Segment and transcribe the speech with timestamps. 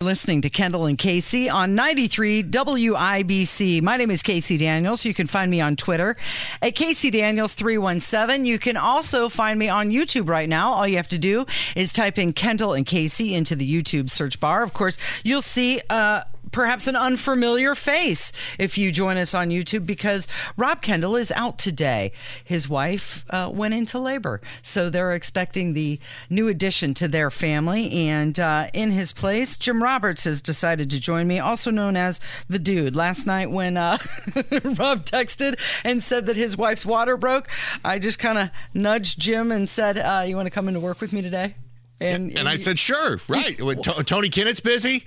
[0.00, 3.82] Listening to Kendall and Casey on 93 WIBC.
[3.82, 5.04] My name is Casey Daniels.
[5.04, 6.16] You can find me on Twitter
[6.62, 8.46] at Casey Daniels 317.
[8.46, 10.70] You can also find me on YouTube right now.
[10.70, 14.38] All you have to do is type in Kendall and Casey into the YouTube search
[14.38, 14.62] bar.
[14.62, 16.22] Of course, you'll see uh,
[16.52, 21.58] perhaps an unfamiliar face if you join us on YouTube because Rob Kendall is out
[21.58, 22.12] today.
[22.44, 27.90] His wife uh, went into labor, so they're expecting the new addition to their family.
[27.92, 32.20] And uh, in his place, Jim Roberts has decided to join me, also known as
[32.48, 32.96] the Dude.
[32.96, 33.98] Last night, when uh,
[34.34, 37.48] Rob texted and said that his wife's water broke,
[37.84, 41.00] I just kind of nudged Jim and said, uh, "You want to come into work
[41.00, 41.54] with me today?"
[42.00, 43.58] And, and I said, sure, right.
[44.06, 45.04] Tony Kinnett's busy,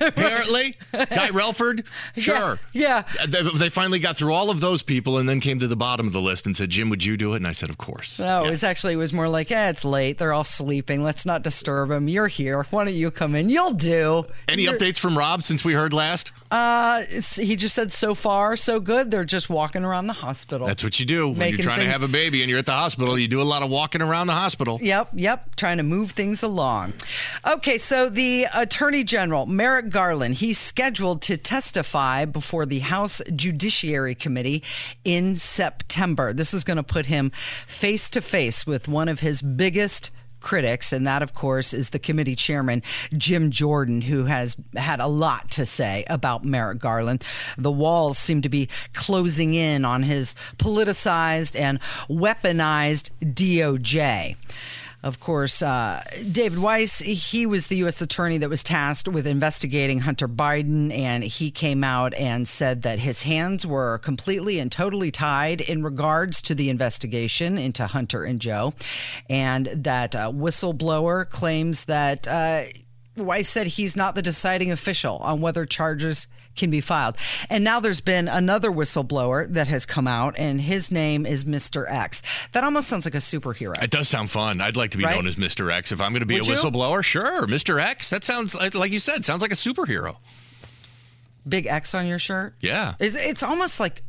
[0.00, 0.76] apparently.
[0.92, 1.86] Guy Relford,
[2.16, 2.58] sure.
[2.72, 3.04] Yeah.
[3.18, 3.26] yeah.
[3.26, 6.06] They, they, finally got through all of those people and then came to the bottom
[6.06, 7.36] of the list and said, Jim, would you do it?
[7.36, 8.18] And I said, of course.
[8.18, 8.46] No, yes.
[8.46, 10.16] it was actually, it was more like, eh, it's late.
[10.16, 11.02] They're all sleeping.
[11.02, 12.08] Let's not disturb them.
[12.08, 12.66] You're here.
[12.70, 13.50] Why don't you come in?
[13.50, 14.24] You'll do.
[14.48, 14.74] Any You're...
[14.74, 16.32] updates from Rob since we heard last?
[16.50, 19.10] Uh, he just said, so far, so good.
[19.10, 20.66] They're just walking around the hospital.
[20.66, 21.88] That's what you do when you're trying things...
[21.88, 23.18] to have a baby and you're at the hospital.
[23.18, 24.78] You do a lot of walking around the hospital.
[24.80, 25.56] Yep, yep.
[25.56, 26.92] Trying to move things along.
[27.46, 34.14] Okay, so the Attorney General, Merrick Garland, he's scheduled to testify before the House Judiciary
[34.14, 34.62] Committee
[35.04, 36.32] in September.
[36.32, 37.30] This is going to put him
[37.66, 40.10] face to face with one of his biggest
[40.42, 42.82] critics, and that, of course, is the committee chairman,
[43.16, 47.24] Jim Jordan, who has had a lot to say about Merrick Garland.
[47.56, 54.36] The walls seem to be closing in on his politicized and weaponized DOJ.
[55.02, 58.00] Of course, uh, David Weiss, he was the U.S.
[58.00, 63.00] attorney that was tasked with investigating Hunter Biden, and he came out and said that
[63.00, 68.40] his hands were completely and totally tied in regards to the investigation into Hunter and
[68.40, 68.74] Joe,
[69.28, 72.28] and that uh, whistleblower claims that.
[72.28, 72.64] Uh,
[73.14, 77.16] Weiss said he's not the deciding official on whether charges can be filed.
[77.50, 81.90] And now there's been another whistleblower that has come out, and his name is Mr.
[81.90, 82.22] X.
[82.52, 83.80] That almost sounds like a superhero.
[83.82, 84.60] It does sound fun.
[84.60, 85.14] I'd like to be right?
[85.14, 85.72] known as Mr.
[85.72, 85.92] X.
[85.92, 87.02] If I'm going to be Would a whistleblower, you?
[87.02, 87.46] sure.
[87.46, 87.80] Mr.
[87.80, 88.10] X.
[88.10, 90.16] That sounds, like you said, sounds like a superhero.
[91.48, 92.54] Big X on your shirt?
[92.60, 92.94] Yeah.
[93.00, 94.02] It's, it's almost like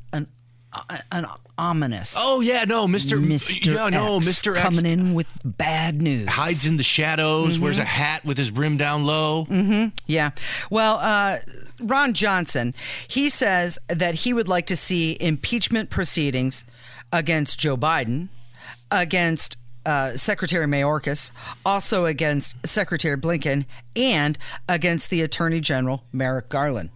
[0.90, 1.26] an an
[1.58, 2.16] ominous.
[2.18, 3.20] Oh yeah, no, Mister.
[3.20, 3.72] Mister.
[3.72, 6.28] Yeah, no, Mister coming in with bad news.
[6.30, 7.56] Hides in the shadows.
[7.56, 7.64] Mm-hmm.
[7.64, 9.46] Wears a hat with his brim down low.
[9.46, 9.90] Mm-hmm.
[10.08, 10.32] Yeah.
[10.70, 11.40] Well, uh,
[11.80, 12.74] Ron Johnson,
[13.08, 16.66] he says that he would like to see impeachment proceedings
[17.12, 18.30] against Joe Biden,
[18.90, 21.32] against uh, Secretary Mayorkas,
[21.66, 26.90] also against Secretary Blinken, and against the Attorney General Merrick Garland.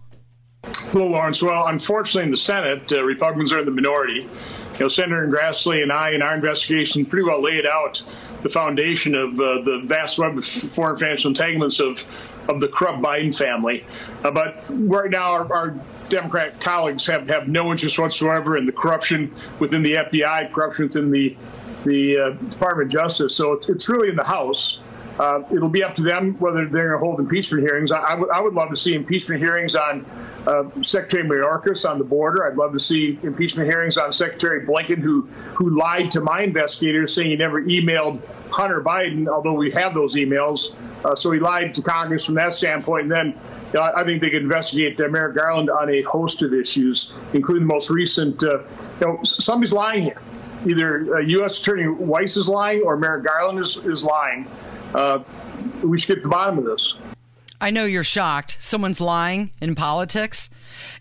[0.64, 1.42] Hello, Lawrence.
[1.42, 4.22] Well, unfortunately, in the Senate, uh, Republicans are in the minority.
[4.22, 8.02] You know, Senator Grassley and I, in our investigation, pretty well laid out
[8.42, 12.02] the foundation of uh, the vast web of foreign financial entanglements of
[12.48, 13.84] of the corrupt Biden family.
[14.24, 15.74] Uh, but right now, our, our
[16.08, 21.10] Democrat colleagues have, have no interest whatsoever in the corruption within the FBI, corruption within
[21.10, 21.36] the
[21.84, 23.36] the uh, Department of Justice.
[23.36, 24.80] So it's, it's really in the House.
[25.18, 27.90] Uh, it'll be up to them whether they're going to hold impeachment hearings.
[27.90, 30.06] I, I, w- I would love to see impeachment hearings on
[30.46, 32.46] uh, Secretary Mayorkas on the border.
[32.46, 35.22] I'd love to see impeachment hearings on Secretary Blinken, who
[35.56, 38.20] who lied to my investigators, saying he never emailed
[38.50, 40.72] Hunter Biden, although we have those emails.
[41.04, 43.04] Uh, so he lied to Congress from that standpoint.
[43.04, 43.40] And then
[43.76, 47.66] uh, I think they could investigate uh, Merrick Garland on a host of issues, including
[47.66, 48.42] the most recent.
[48.42, 48.62] Uh,
[49.00, 50.20] you know, somebody's lying here.
[50.66, 51.58] Either U.S.
[51.58, 54.46] Uh, Attorney Weiss is lying or Merrick Garland is, is lying.
[54.94, 55.20] Uh,
[55.82, 56.94] we to the bottom of this.
[57.60, 58.56] I know you're shocked.
[58.60, 60.48] Someone's lying in politics.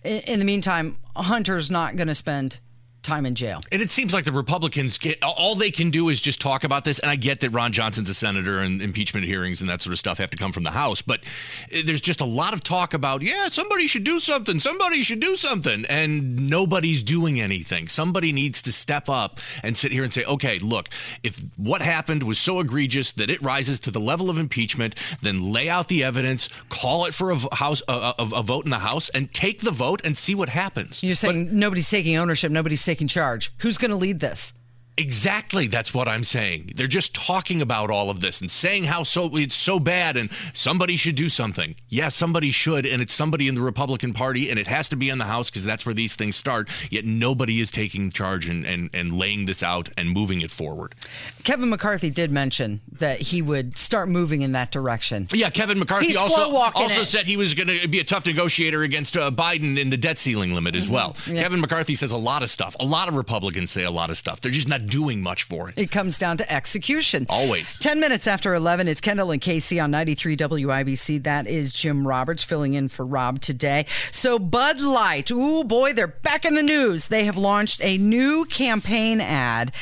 [0.04, 2.60] In, the meantime, Hunter's not going to spend
[3.08, 3.62] time in jail.
[3.72, 6.86] And it seems like the Republicans get all they can do is just talk about
[6.86, 7.00] this.
[7.00, 10.00] And I get that Ron Johnson's a senator and impeachment hearings and that sort of
[10.00, 11.02] stuff have to come from the House.
[11.02, 11.24] But
[11.72, 14.60] eh, there's just a lot of talk about, yeah, somebody should do something.
[14.60, 15.86] Somebody should do something.
[15.86, 17.88] And nobody's doing anything.
[17.88, 20.90] Somebody needs to step up and sit here and say, okay, look,
[21.24, 25.52] if what happened was so egregious that it rises to the level of impeachment, then
[25.52, 28.80] lay out the evidence, call it for a house a, a, a vote in the
[28.80, 31.04] House, and take the vote and see what happens.
[31.04, 32.52] You're saying but, nobody's taking ownership.
[32.52, 33.54] Nobody's taking taking charge?
[33.60, 34.54] Who's going to lead this?
[34.98, 36.72] Exactly, that's what I'm saying.
[36.76, 40.30] They're just talking about all of this and saying how so it's so bad and
[40.54, 41.76] somebody should do something.
[41.88, 45.10] Yeah, somebody should, and it's somebody in the Republican Party, and it has to be
[45.10, 46.70] in the House because that's where these things start.
[46.90, 50.96] Yet nobody is taking charge and, and, and laying this out and moving it forward.
[51.44, 55.28] Kevin McCarthy did mention that he would start moving in that direction.
[55.32, 57.06] Yeah, Kevin McCarthy He's also also it.
[57.06, 60.18] said he was going to be a tough negotiator against uh, Biden in the debt
[60.18, 61.16] ceiling limit as well.
[61.28, 61.44] Yeah.
[61.44, 62.76] Kevin McCarthy says a lot of stuff.
[62.80, 64.42] A lot of Republicans say a lot of stuff.
[64.42, 65.78] They're just not doing much for it.
[65.78, 67.26] It comes down to execution.
[67.30, 67.78] Always.
[67.80, 71.24] 10 minutes after 11, it's Kendall and Casey on 93 WIBC.
[71.24, 73.86] That is Jim Roberts filling in for Rob today.
[74.12, 77.08] So, Bud Light, oh boy, they're back in the news.
[77.08, 79.74] They have launched a new campaign ad.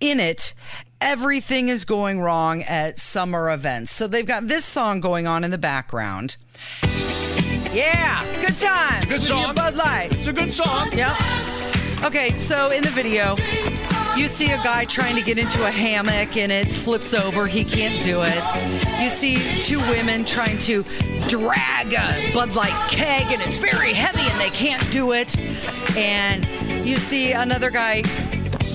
[0.00, 0.54] In it,
[1.00, 3.92] everything is going wrong at summer events.
[3.92, 6.36] So, they've got this song going on in the background.
[7.72, 9.08] Yeah, good time.
[9.08, 9.54] Good song.
[9.54, 10.12] Bud Light.
[10.12, 10.90] It's a good song.
[10.92, 11.12] Yep.
[12.04, 13.36] Okay, so in the video,
[14.16, 17.46] you see a guy trying to get into a hammock and it flips over.
[17.46, 19.02] He can't do it.
[19.02, 20.84] You see two women trying to
[21.28, 25.38] drag a Bud Light keg and it's very heavy and they can't do it.
[25.96, 26.46] And
[26.86, 28.02] you see another guy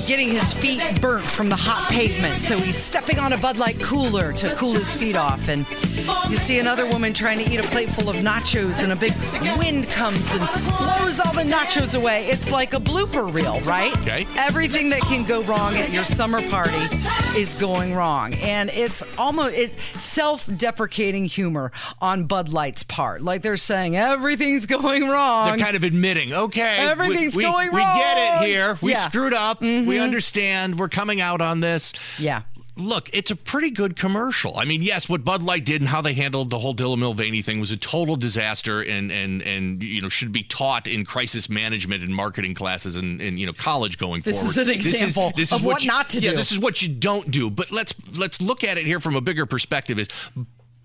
[0.07, 2.39] getting his feet burnt from the hot pavement.
[2.39, 5.49] So he's stepping on a Bud Light cooler to cool his feet off.
[5.49, 5.65] And
[6.29, 9.13] you see another woman trying to eat a plate full of nachos, and a big
[9.59, 10.39] wind comes and
[10.77, 12.25] blows all the nachos away.
[12.27, 13.95] It's like a blooper reel, right?
[13.97, 14.25] Okay.
[14.37, 16.77] Everything that can go wrong at your summer party
[17.37, 18.33] is going wrong.
[18.35, 23.21] And it's almost it's self-deprecating humor on Bud Light's part.
[23.21, 25.47] Like they're saying everything's going wrong.
[25.49, 27.95] They're kind of admitting, okay, Everything's we, going wrong.
[27.97, 28.77] we get it here.
[28.81, 28.97] We Yeah.
[28.97, 29.07] Mm-hmm.
[29.09, 29.61] screwed up.
[29.61, 30.05] We Mm-hmm.
[30.05, 30.79] understand.
[30.79, 31.93] We're coming out on this.
[32.17, 32.43] yeah.
[32.79, 34.55] Look, it's a pretty good commercial.
[34.55, 37.41] I mean, yes, what Bud Light did and how they handled the whole Dylan Mulvaney
[37.41, 41.49] thing was a total disaster, and and and you know should be taught in crisis
[41.49, 44.49] management and marketing classes and and you know college going This forward.
[44.49, 46.35] This is an example This of what you- not to yeah, do.
[46.35, 47.49] This is what you don't do.
[47.49, 49.97] But let's let's look at it here from a bigger perspective.
[49.97, 50.09] Is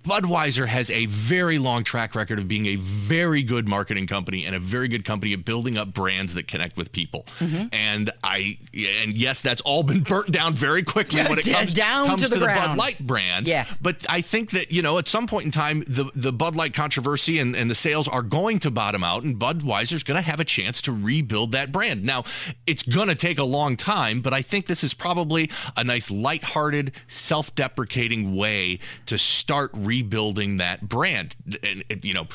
[0.03, 4.55] Budweiser has a very long track record of being a very good marketing company and
[4.55, 7.25] a very good company at building up brands that connect with people.
[7.39, 7.67] Mm-hmm.
[7.73, 11.73] And I and yes, that's all been burnt down very quickly Yeah, when it comes
[11.73, 12.79] down comes to the Bud ground.
[12.79, 13.47] Light brand.
[13.47, 13.67] Yeah.
[13.81, 16.75] But I think that you know at some point in time the the Bud Light
[16.75, 20.41] controversy and, and the sales are going to bottom out, and Budweiser's going to have
[20.41, 22.05] a chance to rebuild that brand.
[22.05, 22.25] Now
[22.67, 26.11] it's going to take a long time, but I think this is probably a nice
[26.11, 31.37] lighthearted, self-deprecating way to start rebuilding that brand.
[31.63, 32.27] And, and, you know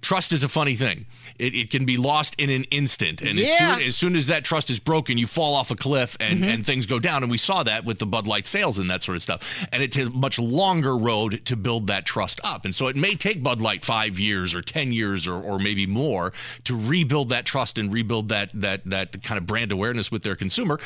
[0.00, 1.06] trust is a funny thing.
[1.38, 3.46] It, it can be lost in an instant, and Yeah.
[3.46, 6.40] as, soon, as soon as that trust is broken, you fall off a cliff, and,
[6.40, 6.48] mm-hmm.
[6.48, 7.22] and things go down.
[7.22, 9.66] And we saw that with the Bud Light sales and that sort of stuff.
[9.72, 12.64] And it's a much longer road to build that trust up.
[12.64, 15.86] And so it may take Bud Light five years or ten years or, or maybe
[15.86, 16.32] more
[16.64, 20.36] to rebuild that trust and rebuild that that that kind of brand awareness with their
[20.36, 20.78] consumer.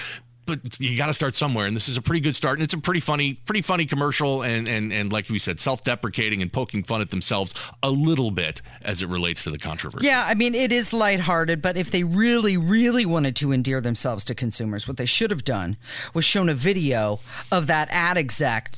[0.49, 2.73] But you got to start somewhere, and this is a pretty good start, and it's
[2.73, 6.83] a pretty funny, pretty funny commercial, and and and like we said, self-deprecating and poking
[6.83, 7.53] fun at themselves
[7.83, 10.07] a little bit as it relates to the controversy.
[10.07, 14.25] Yeah, I mean, it is lighthearted, but if they really, really wanted to endear themselves
[14.25, 15.77] to consumers, what they should have done
[16.15, 17.21] was shown a video
[17.53, 18.73] of that ad exec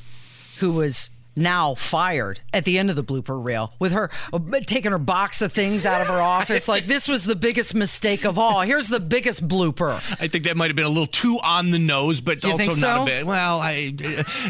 [0.59, 4.91] who was now fired at the end of the blooper reel with her uh, taking
[4.91, 6.67] her box of things out of her office.
[6.67, 8.61] like, this was the biggest mistake of all.
[8.61, 9.93] Here's the biggest blooper.
[10.21, 12.65] I think that might have been a little too on the nose, but You also
[12.65, 13.25] think not a bit.
[13.25, 13.93] Well, I,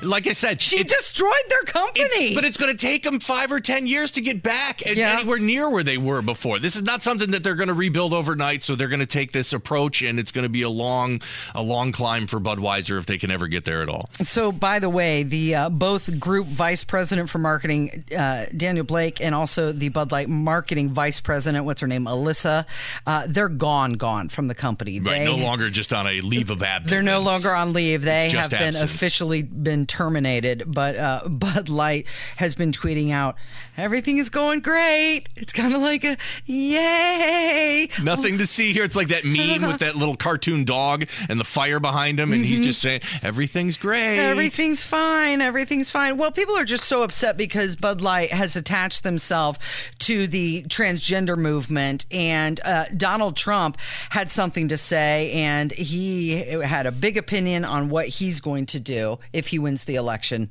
[0.04, 2.34] like I said, She destroyed their company.
[2.36, 5.18] but it's going to take them five or ten years to get back and Yeah.
[5.20, 6.60] anywhere near where they were before.
[6.60, 8.64] This is not something that they're going to rebuild overnight.
[8.64, 11.22] So they're going to take this approach, and it's going to be a long,
[11.56, 14.10] a long climb for Budweiser if they can ever get there at all.
[14.22, 19.22] So, by the way, the uh, both group vice president for marketing, uh, Daniel Blake,
[19.22, 22.66] and also the Bud Light marketing vice president, what's her name, Alissa,
[23.08, 25.00] uh, they're gone, gone from the company.
[25.00, 26.92] Right, They- no longer just on a leave of absence.
[26.92, 28.02] They're no longer on leave.
[28.04, 30.64] They have just been officially been terminated.
[30.68, 32.06] But uh, Bud Light
[32.38, 33.36] has been tweeting out,
[33.78, 37.88] "Everything is going great." It's kind of like a yay.
[38.04, 38.84] Nothing to see here.
[38.84, 42.46] It's like that meme with that little cartoon dog and the fire behind him, and
[42.46, 42.66] he's Mm-hmm.
[42.68, 44.20] just saying everything's great.
[44.20, 45.42] Everything's fine.
[45.42, 46.18] Everything's fine.
[46.18, 49.60] Well, people are just so upset because Bud Light has attached themselves
[50.00, 53.78] to the transgender movement, and uh, Donald Trump
[54.10, 58.80] had something to say, and he had a big opinion on what he's going to
[58.80, 60.50] do if he wins the election.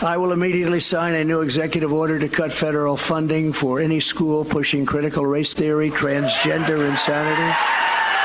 [0.00, 4.44] I will immediately sign a new executive order to cut federal funding for any school
[4.44, 7.56] pushing critical race theory, transgender insanity,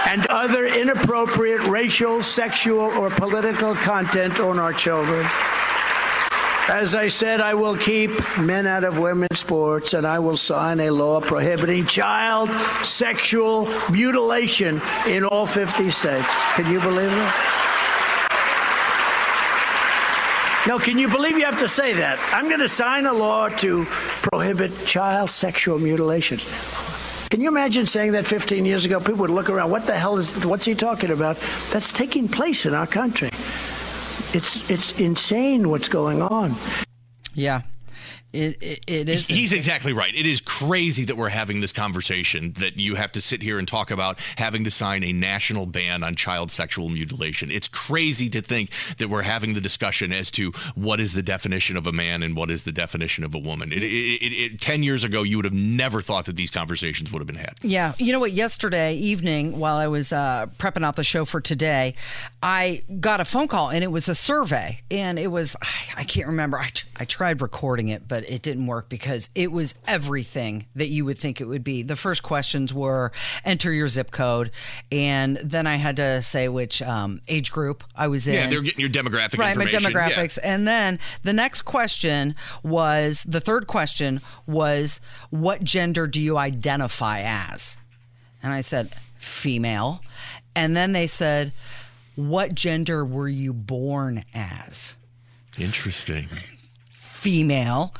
[0.07, 5.25] and other inappropriate racial, sexual, or political content on our children.
[6.69, 10.81] As I said, I will keep men out of women's sports, and I will sign
[10.81, 12.51] a law prohibiting child
[12.83, 16.27] sexual mutilation in all 50 states.
[16.55, 17.63] Can you believe that?
[20.67, 22.19] No, can you believe you have to say that?
[22.33, 26.37] I'm going to sign a law to prohibit child sexual mutilation.
[27.29, 28.99] Can you imagine saying that 15 years ago?
[28.99, 29.71] People would look around.
[29.71, 30.45] What the hell is?
[30.45, 31.37] What's he talking about?
[31.71, 33.29] That's taking place in our country.
[34.33, 36.55] It's it's insane what's going on.
[37.33, 37.61] Yeah.
[38.33, 39.27] It, it, it is.
[39.27, 40.13] He's exactly right.
[40.13, 43.67] It is crazy that we're having this conversation that you have to sit here and
[43.67, 47.51] talk about having to sign a national ban on child sexual mutilation.
[47.51, 51.77] It's crazy to think that we're having the discussion as to what is the definition
[51.77, 53.71] of a man and what is the definition of a woman.
[53.71, 57.27] It, it, 10 years ago, you would have never thought that these conversations would have
[57.27, 57.53] been had.
[57.61, 57.93] Yeah.
[57.99, 58.31] You know what?
[58.31, 61.93] Yesterday evening, while I was uh, prepping out the show for today,
[62.41, 64.81] I got a phone call and it was a survey.
[64.89, 65.55] And it was,
[65.95, 66.57] I can't remember.
[66.57, 71.05] I, I tried recording it, but it didn't work because it was everything that you
[71.05, 71.83] would think it would be.
[71.83, 73.11] The first questions were
[73.43, 74.51] enter your zip code,
[74.91, 78.33] and then I had to say which um, age group I was in.
[78.33, 80.37] Yeah, they're getting your demographic right, my demographics.
[80.37, 80.53] Yeah.
[80.53, 84.99] And then the next question was the third question was
[85.29, 87.77] what gender do you identify as?
[88.41, 90.01] And I said female.
[90.55, 91.53] And then they said,
[92.15, 94.95] what gender were you born as?
[95.57, 96.27] Interesting
[97.27, 97.93] female.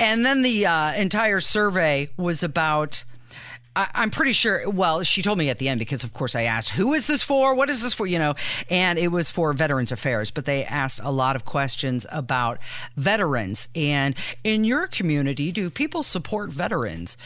[0.00, 3.04] And then the uh, entire survey was about.
[3.76, 4.68] I, I'm pretty sure.
[4.68, 7.22] Well, she told me at the end because, of course, I asked, "Who is this
[7.22, 7.54] for?
[7.54, 8.34] What is this for?" You know,
[8.70, 10.30] and it was for Veterans Affairs.
[10.30, 12.60] But they asked a lot of questions about
[12.96, 17.18] veterans and in your community, do people support veterans?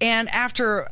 [0.00, 0.88] And after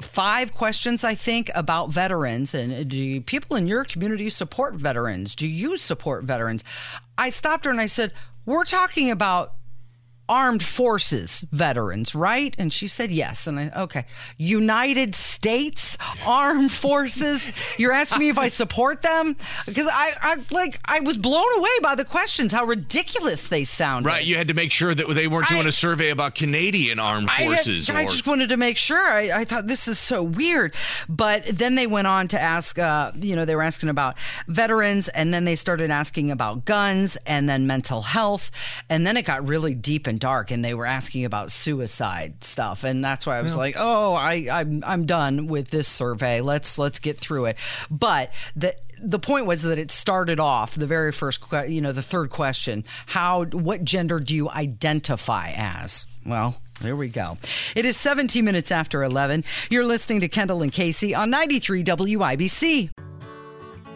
[0.00, 5.34] five questions, I think, about veterans and do people in your community support veterans?
[5.34, 6.64] Do you support veterans?
[7.18, 8.12] I stopped her and I said,
[8.50, 9.54] we're talking about
[10.30, 12.54] armed forces veterans, right?
[12.56, 13.48] And she said yes.
[13.48, 14.04] And I, okay,
[14.38, 17.50] United States Armed Forces.
[17.76, 21.70] You're asking me if I support them because I, I like I was blown away
[21.82, 24.06] by the questions, how ridiculous they sound.
[24.06, 27.00] Right, you had to make sure that they weren't doing I, a survey about Canadian
[27.00, 27.90] armed forces.
[27.90, 28.06] I, had, or...
[28.06, 29.10] I just wanted to make sure.
[29.10, 30.76] I, I, thought this is so weird,
[31.08, 32.78] but then they went on to ask.
[32.78, 37.18] Uh, you know, they were asking about veterans, and then they started asking about guns,
[37.26, 38.52] and then mental health,
[38.88, 42.84] and then it got really deep and dark and they were asking about suicide stuff
[42.84, 46.78] and that's why I was like oh I I'm, I'm done with this survey let's
[46.78, 47.56] let's get through it
[47.90, 52.02] but the the point was that it started off the very first you know the
[52.02, 57.36] third question how what gender do you identify as well there we go.
[57.76, 59.44] It is 17 minutes after 11.
[59.68, 63.09] You're listening to Kendall and Casey on 93 WIBC.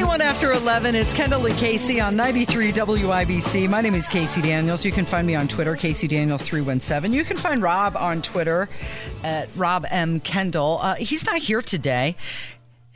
[0.00, 3.68] 21 after 11, it's Kendall and Casey on 93 WIBC.
[3.68, 4.82] My name is Casey Daniels.
[4.82, 7.12] You can find me on Twitter, Casey Daniels 317.
[7.12, 8.70] You can find Rob on Twitter
[9.22, 10.18] at Rob M.
[10.18, 10.78] Kendall.
[10.80, 12.16] Uh, he's not here today.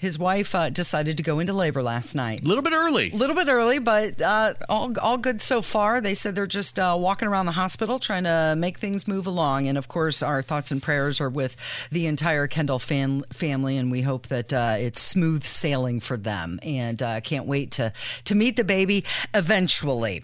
[0.04, 2.44] His wife uh, decided to go into labor last night.
[2.44, 3.10] A little bit early.
[3.10, 6.02] A little bit early, but uh, all, all good so far.
[6.02, 9.66] They said they're just uh, walking around the hospital trying to make things move along.
[9.66, 11.56] And of course, our thoughts and prayers are with
[11.90, 16.60] the entire Kendall fam- family, and we hope that uh, it's smooth sailing for them.
[16.62, 17.94] And uh, can't wait to
[18.24, 20.22] to meet the baby eventually.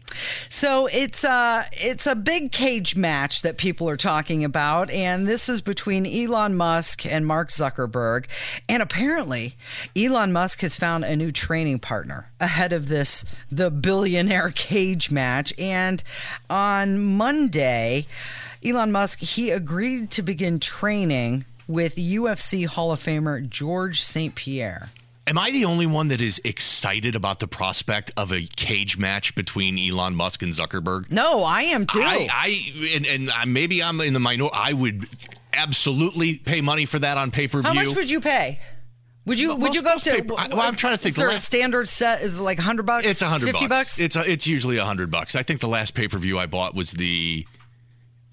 [0.51, 5.49] So it's uh, it's a big cage match that people are talking about, and this
[5.49, 8.27] is between Elon Musk and Mark Zuckerberg,
[8.69, 9.57] and apparently.
[9.97, 15.53] Elon Musk has found a new training partner ahead of this the billionaire cage match
[15.59, 16.03] and
[16.49, 18.07] on Monday
[18.65, 24.35] Elon Musk he agreed to begin training with UFC Hall of Famer George St.
[24.35, 24.91] Pierre.
[25.27, 29.35] Am I the only one that is excited about the prospect of a cage match
[29.37, 31.09] between Elon Musk and Zuckerberg?
[31.11, 32.03] No, I am too.
[32.03, 34.57] I, I and, and maybe I'm in the minority.
[34.59, 35.09] I would
[35.53, 37.69] absolutely pay money for that on pay per view.
[37.69, 38.59] How much would you pay?
[39.31, 40.11] Would you would you go to?
[40.11, 41.13] Paper, I, well, I'm trying to think.
[41.13, 42.21] Is there last, a standard set?
[42.23, 43.07] Is like hundred bucks?
[43.07, 43.69] It's hundred bucks.
[43.69, 44.01] bucks.
[44.01, 45.37] It's a, it's usually hundred bucks.
[45.37, 47.47] I think the last pay per view I bought was the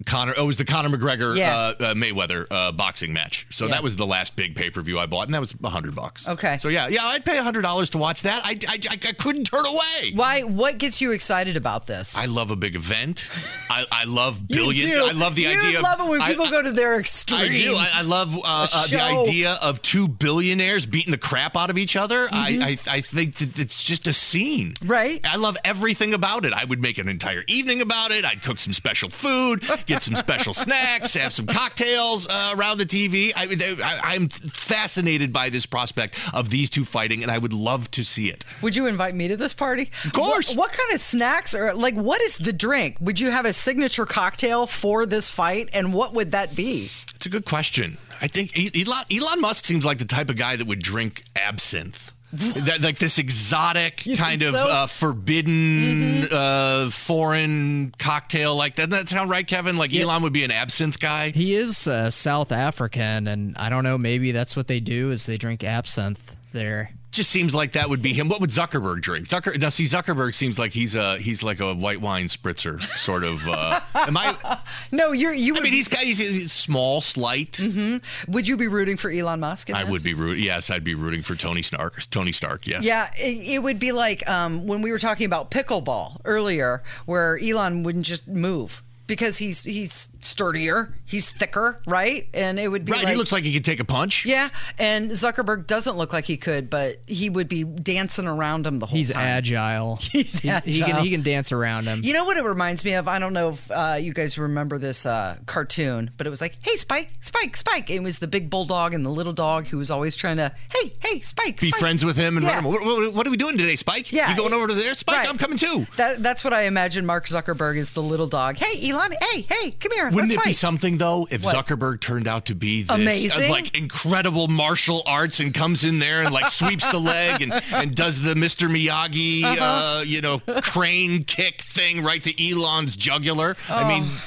[0.05, 0.33] Conor.
[0.37, 1.55] Oh, it was the Conor McGregor yeah.
[1.55, 3.47] uh, uh, Mayweather uh, boxing match.
[3.49, 3.71] So yeah.
[3.71, 5.95] that was the last big pay per view I bought, and that was a hundred
[5.95, 6.27] bucks.
[6.27, 6.57] Okay.
[6.57, 8.41] So yeah, yeah, I'd pay a hundred dollars to watch that.
[8.43, 10.11] I, I, I, couldn't turn away.
[10.13, 10.41] Why?
[10.41, 12.17] What gets you excited about this?
[12.17, 13.29] I love a big event.
[13.69, 14.99] I, I love billion.
[14.99, 15.81] I love the you idea.
[15.81, 17.41] Love of, it when people I, go to their extreme.
[17.41, 17.75] I do.
[17.77, 21.95] I, love uh, uh, the idea of two billionaires beating the crap out of each
[21.95, 22.27] other.
[22.27, 22.63] Mm-hmm.
[22.63, 24.73] I, I I think that it's just a scene.
[24.83, 25.21] Right.
[25.23, 26.53] I love everything about it.
[26.53, 28.25] I would make an entire evening about it.
[28.25, 29.63] I'd cook some special food.
[29.87, 33.31] get some special snacks, have some cocktails uh, around the TV.
[33.35, 33.47] I,
[33.83, 38.03] I, I'm fascinated by this prospect of these two fighting, and I would love to
[38.03, 38.45] see it.
[38.61, 39.89] Would you invite me to this party?
[40.05, 40.49] Of course.
[40.49, 42.97] What, what kind of snacks or like what is the drink?
[42.99, 46.89] Would you have a signature cocktail for this fight, and what would that be?
[47.15, 47.97] It's a good question.
[48.21, 52.11] I think Elon, Elon Musk seems like the type of guy that would drink absinthe.
[52.33, 54.63] That, like this exotic kind of so?
[54.65, 58.55] uh, forbidden uh, foreign cocktail.
[58.55, 59.77] Like doesn't that sound right, Kevin?
[59.77, 61.31] Like Elon would be an absinthe guy.
[61.31, 63.97] He is uh, South African, and I don't know.
[63.97, 66.91] Maybe that's what they do is they drink absinthe there.
[67.11, 68.27] Just seems like that would be him.
[68.27, 69.27] What would Zuckerberg drink?
[69.27, 73.23] Zucker now see Zuckerberg seems like he's a he's like a white wine spritzer sort
[73.23, 73.47] of.
[73.47, 74.59] Uh, am I?
[74.91, 77.53] No, you're you I mean, he's got he's, he's small, slight.
[77.53, 78.31] Mm-hmm.
[78.31, 79.69] would you be rooting for Elon Musk?
[79.69, 79.91] In I this?
[79.91, 80.43] would be rooting.
[80.43, 82.01] Yes, I'd be rooting for Tony Stark.
[82.09, 82.67] Tony Stark.
[82.67, 82.83] Yes.
[82.85, 87.39] Yeah, it, it would be like um, when we were talking about pickleball earlier, where
[87.41, 92.27] Elon wouldn't just move because he's he's sturdier, he's thicker, right?
[92.33, 93.03] And it would be Right.
[93.03, 94.25] like he looks like he could take a punch.
[94.25, 94.49] yeah.
[94.77, 98.85] And Zuckerberg doesn't look like he could, but he would be dancing around him the
[98.85, 99.23] whole He's time.
[99.25, 99.95] agile.
[100.01, 101.01] He's He can agile.
[101.03, 102.01] he can dance around him.
[102.03, 103.07] You know what it reminds me of?
[103.07, 106.57] I don't know if uh, you guys remember this uh, cartoon, but it was like,
[106.61, 109.89] "Hey, Spike, Spike, Spike." It was the big bulldog and the little dog who was
[109.89, 112.55] always trying to, "Hey, hey, Spike." Be Spike." friends with him and Yeah.
[112.55, 112.71] run him.
[112.71, 114.11] What, what- what are we doing today, Spike?
[114.11, 115.17] Yeah, You going it- over to there, Spike?
[115.17, 115.29] right.
[115.29, 115.87] I'm coming too.
[115.95, 117.05] That, that's what I imagine.
[117.05, 118.57] Mark Zuckerberg is the little dog.
[118.57, 118.96] Hey, Elon.
[119.21, 120.09] Hey, hey, come here.
[120.09, 121.55] Wouldn't it be something though if What?
[121.55, 123.49] Zuckerberg turned out to be this Amazing.
[123.49, 127.53] uh, like incredible martial arts and comes in there and like sweeps the leg and,
[127.73, 128.67] and does the Mr.
[128.69, 129.63] Miyagi Uh-huh.
[129.99, 133.55] uh you know crane kick thing right to Elon's jugular?
[133.69, 134.23] I mean, Oh.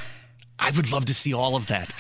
[0.59, 1.93] I would love to see all of that.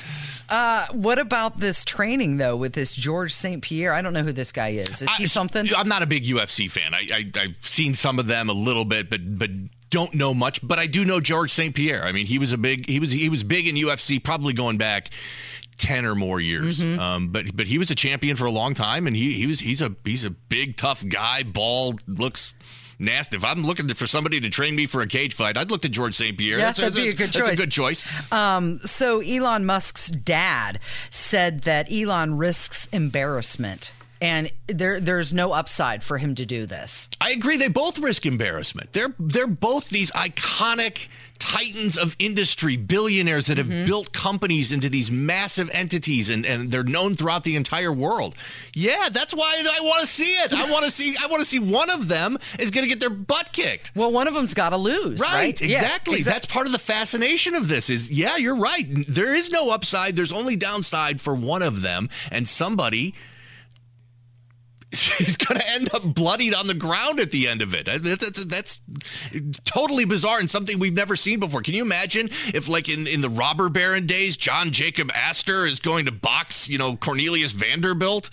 [0.93, 3.63] What about this training though with this George St.
[3.63, 3.93] Pierre?
[3.95, 5.01] I don't know who this guy is.
[5.03, 5.69] Is he I- something?
[5.77, 6.93] I'm not a big UFC fan.
[6.95, 9.51] I, I I've seen some of them a little bit, but but
[9.91, 10.67] don't know much.
[10.67, 11.75] But I do know George St.
[11.75, 12.03] Pierre.
[12.05, 14.79] I mean, he was a big he was he was big in UFC, probably going
[14.79, 15.11] back.
[15.77, 17.01] 10 or more years Mm-hmm.
[17.01, 19.61] um, but but he was a champion for a long time and he he was
[19.61, 22.53] he's a he's a big tough guy bald looks
[22.99, 25.81] nasty if i'm looking for somebody to train me for a cage fight i'd look
[25.81, 27.47] to george st pierre Yeah, that's, that'd be a good choice.
[27.47, 28.05] that's a good choice
[28.91, 36.19] so Elon Musk's dad said that Elon risks embarrassment, and there there's no upside for
[36.19, 37.09] him to do this.
[37.21, 37.57] I agree.
[37.57, 38.93] They both risk embarrassment.
[38.93, 41.09] They're they're both these iconic
[41.39, 43.87] titans of industry, billionaires that have Mm-hmm.
[43.87, 48.35] built companies into these massive entities, and, and they're known throughout the entire world.
[48.75, 50.53] Yeah, that's why I want to see it.
[50.53, 51.15] I want to see.
[51.23, 53.93] I want to see one of them is going to get their butt kicked.
[53.97, 55.33] Well, one of them's got to lose, right?
[55.35, 56.19] Right, Yeah, exactly.
[56.19, 57.89] exa- That's part of the fascination of this.
[57.89, 58.87] Is yeah, you're right.
[59.09, 60.17] There is no upside.
[60.17, 63.15] There's only downside for one of them, and somebody
[64.93, 67.87] is going to end up bloodied on the ground at the end of it.
[67.87, 68.81] That's, that's, that's
[69.65, 71.63] totally bizarre and something we've never seen before.
[71.63, 75.79] Can you imagine if, like in, in the robber baron days, John Jacob Astor is
[75.79, 78.31] going to box, you know, Cornelius Vanderbilt?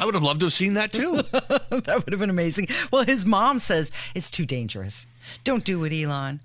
[0.00, 1.16] I would have loved to have seen that too.
[1.32, 2.68] that would have been amazing.
[2.92, 5.06] Well, his mom says it's too dangerous.
[5.44, 6.40] Don't do it, Elon.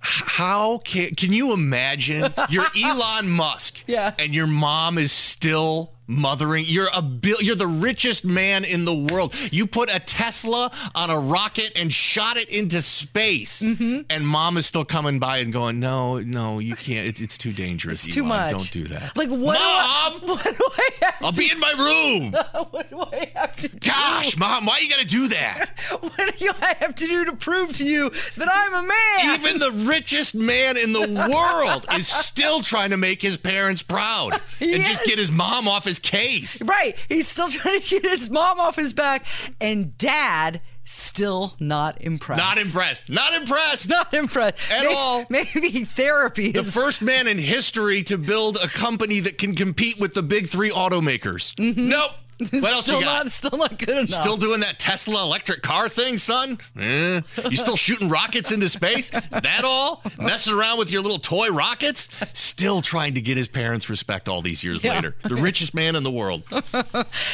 [0.00, 2.32] How can can you imagine?
[2.50, 4.14] You're Elon Musk, Yeah.
[4.18, 6.64] and your mom is still mothering.
[6.66, 7.36] You're a bill.
[7.40, 9.34] You're the richest man in the world.
[9.52, 14.00] You put a Tesla on a rocket and shot it into space, Mm-hmm.
[14.10, 17.06] and mom is still coming by and going, "No, no, you can't.
[17.08, 18.04] It, it's too dangerous.
[18.06, 18.50] It's too much.
[18.50, 19.58] Don't do that." Like what?
[19.58, 21.14] Mom, Do I, what do I have?
[21.20, 22.34] I'll be in my room.
[22.70, 23.78] What do I have to do?
[23.78, 25.70] Gosh, mom, why you got to do that?
[26.00, 29.40] What do I have to do to prove to you that I'm a man?
[29.40, 31.00] Even the richest man in the
[31.32, 34.88] world is still trying to make his parents proud and Yes.
[34.88, 36.62] just get his mom off his case.
[36.62, 36.96] Right.
[37.08, 39.26] He's still trying to get his mom off his back,
[39.60, 42.38] and dad still not impressed.
[42.38, 43.10] Not impressed.
[43.10, 43.88] Not impressed.
[43.90, 45.26] Not impressed At May- all.
[45.28, 50.14] Maybe therapy The first man in history to build a company that can compete with
[50.14, 51.54] the big three automakers.
[51.56, 51.88] Mm-hmm.
[51.90, 52.12] Nope.
[52.38, 53.24] What else still you got?
[53.24, 54.10] not still not good enough.
[54.10, 56.58] Still doing that Tesla electric car thing, son?
[56.78, 57.20] Eh?
[57.50, 59.12] You still shooting rockets into space?
[59.12, 60.02] Is that all?
[60.18, 62.08] Messing around with your little toy rockets?
[62.32, 64.94] Still trying to get his parents' respect all these years Yeah.
[64.94, 65.16] later.
[65.24, 66.42] The richest man in the world.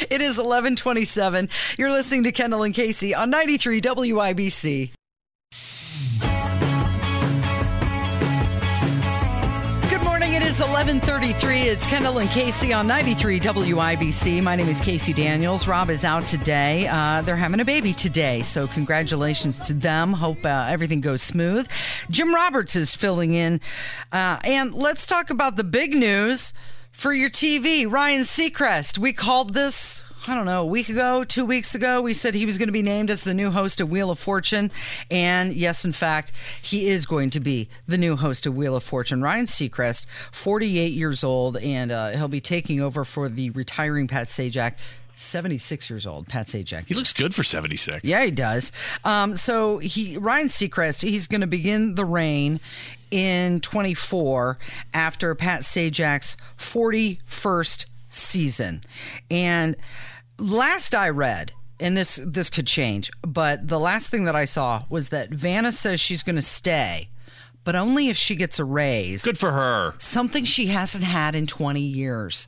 [0.09, 1.49] It is 1127.
[1.77, 4.91] You're listening to Kendall and Casey on 93 WIBC.
[10.35, 11.61] It is 1133.
[11.61, 14.43] It's Kendall and Casey on 93 WIBC.
[14.43, 15.65] My name is Casey Daniels.
[15.65, 16.89] Rob is out today.
[16.91, 18.41] Uh, they're having a baby today.
[18.41, 20.11] So congratulations to them.
[20.11, 21.69] Hope uh, everything goes smooth.
[22.09, 23.61] Jim Roberts is filling in.
[24.11, 26.53] Uh, and let's talk about the big news
[26.91, 27.89] for your TV.
[27.89, 28.97] Ryan Seacrest.
[28.97, 32.47] We called this I don't know, a week ago, two weeks ago, we said he
[32.47, 34.71] was going to be named as the new host of Wheel of Fortune.
[35.11, 38.83] And yes, in fact, he is going to be the new host of Wheel of
[38.83, 39.21] Fortune.
[39.21, 44.25] Ryan Seacrest, 48 years old, and uh, he'll be taking over for the retiring Pat
[44.25, 44.73] Sajak.
[45.17, 46.87] 76 years old, Pat Sajak.
[46.87, 48.03] He looks good for 76.
[48.03, 48.73] Yeah, he does.
[49.05, 52.59] Um, so he Ryan Seacrest, he's going to begin the reign
[53.11, 54.57] in 24
[54.93, 58.81] after Pat Sajak's 41st season.
[59.31, 59.75] And
[60.37, 64.83] last I read, and this this could change, but the last thing that I saw
[64.89, 67.09] was that Vanna says she's going to stay,
[67.63, 69.23] but only if she gets a raise.
[69.23, 69.93] Good for her.
[69.99, 72.47] Something she hasn't had in 20 years.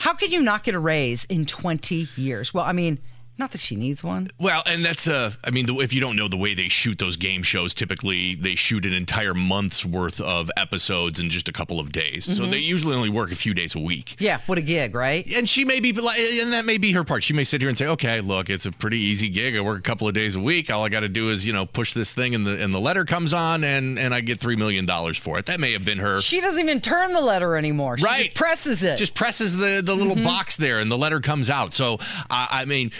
[0.00, 2.54] How could you not get a raise in 20 years?
[2.54, 2.98] Well, I mean,
[3.40, 4.28] not that she needs one.
[4.38, 6.98] Well, and that's uh, I mean, the, if you don't know the way they shoot
[6.98, 11.52] those game shows, typically they shoot an entire month's worth of episodes in just a
[11.52, 12.26] couple of days.
[12.26, 12.50] So Mm-hmm.
[12.52, 14.14] they usually only work a few days a week.
[14.20, 15.28] Yeah, what a gig, right?
[15.36, 17.24] And she may be, and that may be her part.
[17.24, 19.56] She may sit here and say, "Okay, look, it's a pretty easy gig.
[19.56, 20.70] I work a couple of days a week.
[20.70, 22.80] All I got to do is, you know, push this thing, and the and the
[22.80, 25.84] letter comes on, and and I get three million dollars for it." That may have
[25.84, 26.20] been her.
[26.20, 27.96] She doesn't even turn the letter anymore.
[27.98, 28.24] She Right.
[28.26, 28.98] just presses it.
[28.98, 30.24] just presses the the little Mm-hmm.
[30.24, 31.72] box there, and the letter comes out.
[31.72, 31.94] So
[32.30, 32.90] uh, I mean,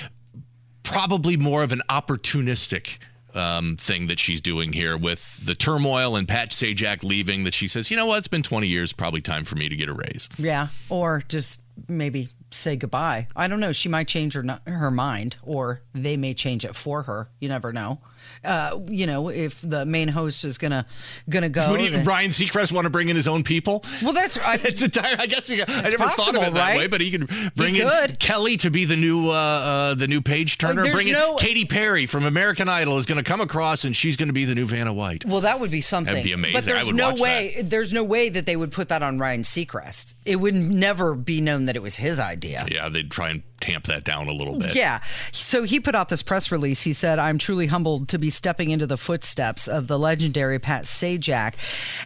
[0.92, 2.98] probably more of an opportunistic.
[3.32, 7.68] Um, thing that she's doing here with the turmoil and Pat Sajak leaving, that she
[7.68, 9.92] says, you know what, it's been 20 years, probably time for me to get a
[9.92, 10.28] raise.
[10.36, 13.28] yeah, or just maybe say goodbye.
[13.36, 13.72] I don't know.
[13.72, 17.28] She might change her her mind, or they may change it for her.
[17.40, 18.00] You never know.
[18.44, 20.86] Uh, you know, if the main host is gonna
[21.28, 21.74] gonna go.
[21.74, 23.82] You, then- Ryan Seacrest want to bring in his own people?
[24.02, 25.16] well, that's I, It's entire.
[25.18, 26.76] I guess he, I never thought of it that right?
[26.76, 28.18] way, but he could bring in could.
[28.18, 30.82] Kelly to be the new uh, uh, the new page turner.
[30.82, 33.96] there's bring in no- Katy Perry from American Idol is going to come across, and
[33.96, 35.24] she's going to be the new Vanna White.
[35.24, 36.12] Well, that would be something.
[36.14, 36.54] That'd be amazing.
[36.58, 37.62] But there's no way.
[37.62, 40.14] There's no way that they would put that on Ryan Seacrest.
[40.24, 42.39] It would never be known that it was his idea.
[42.44, 44.74] Yeah, they'd try and tamp that down a little bit.
[44.74, 45.00] Yeah.
[45.32, 46.82] So he put out this press release.
[46.82, 50.84] He said, I'm truly humbled to be stepping into the footsteps of the legendary Pat
[50.84, 51.54] Sajak.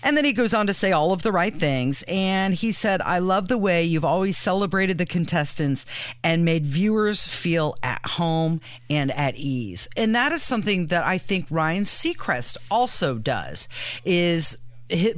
[0.03, 2.05] And then he goes on to say all of the right things.
[2.09, 5.87] And he said, I love the way you've always celebrated the contestants
[6.23, 9.88] and made viewers feel at home and at ease.
[9.97, 13.68] And that is something that I think Ryan Seacrest also does
[14.05, 14.59] is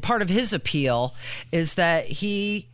[0.02, 1.14] part of his appeal
[1.50, 2.68] is that he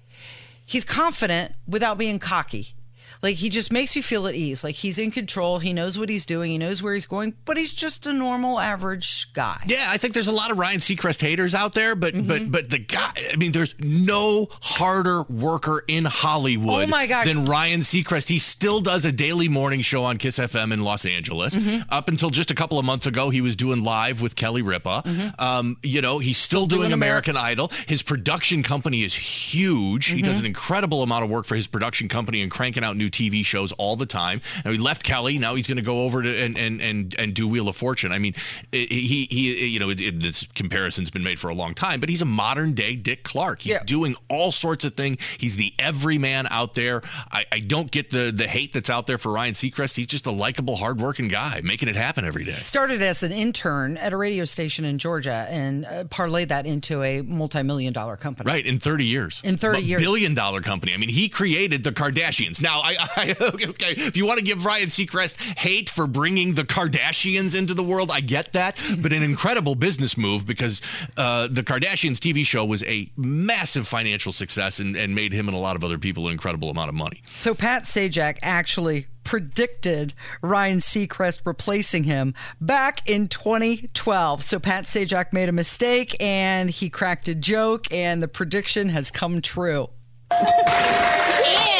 [0.65, 2.75] he's confident without being cocky.
[3.23, 4.65] Like he just makes you feel at ease.
[4.65, 5.59] Like he's in control.
[5.61, 6.51] He knows what he's doing.
[6.51, 7.35] He knows where he's going.
[7.45, 9.63] But he's just a normal, average guy.
[9.67, 12.27] Yeah, I think there's a lot of Ryan Seacrest haters out there, but Mm-hmm.
[12.29, 17.33] but but the guy, I mean, there's no harder worker in Hollywood Oh my gosh.
[17.33, 18.29] than Ryan Seacrest.
[18.29, 21.55] He still does a daily morning show on Kiss FM in Los Angeles.
[21.55, 21.83] Mm-hmm.
[21.91, 25.03] Up until just a couple of months ago, he was doing live with Kelly Ripa.
[25.39, 26.89] Um, you know, he's still, doing, Mm-hmm.
[26.89, 27.71] doing American Idol.
[27.87, 30.07] His production company is huge.
[30.07, 30.25] He Mm-hmm.
[30.25, 33.45] does an incredible amount of work for his production company and cranking out new TV
[33.45, 34.41] shows all the time.
[34.65, 35.39] Now he left Kelly.
[35.39, 38.13] Now he's going to go over to and and and and do Wheel of Fortune.
[38.13, 38.35] I mean,
[38.73, 42.09] he he you know it, it, this comparison's been made for a long time, but
[42.09, 43.63] he's a modern day Dick Clark.
[43.63, 43.83] He's Yeah.
[43.85, 45.19] doing all sorts of things.
[45.39, 47.03] He's the everyman out there.
[47.31, 49.97] I, I don't get the the hate that's out there for Ryan Seacrest.
[49.97, 52.53] He's just a likable, hardworking guy making it happen every day.
[52.53, 57.03] Started as an intern at a radio station in Georgia and uh, parlayed that into
[57.03, 58.49] a multi-million dollar company.
[58.51, 59.41] Right, in 30 years.
[59.45, 60.01] In 30 But years.
[60.03, 60.95] Billion dollar company.
[60.95, 62.61] I mean, he created the Kardashians.
[62.61, 66.65] Now, I, I okay, if you want to give Ryan Seacrest hate for bringing the
[66.65, 68.81] Kardashians into the world, I get that.
[69.01, 70.81] But an incredible business move because
[71.17, 75.57] uh, the Kardashians TV show was a massive financial success and, and made him and
[75.57, 77.23] a lot of other people an incredible amount of money.
[77.33, 84.43] So Pat Sajak actually predicted Ryan Seacrest replacing him back in 2012.
[84.43, 89.11] So Pat Sajak made a mistake and he cracked a joke, and the prediction has
[89.11, 89.89] come true.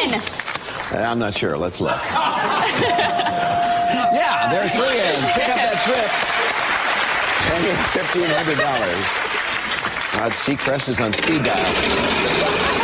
[0.03, 0.21] In.
[0.93, 1.57] Uh, I'm not sure.
[1.57, 1.97] Let's look.
[2.13, 2.53] yeah,
[4.53, 5.33] there are three ends.
[5.33, 6.11] Pick up that trip.
[7.55, 9.07] And get fifteen hundred dollars.
[10.21, 12.82] Rod Seacrest is on speed dial.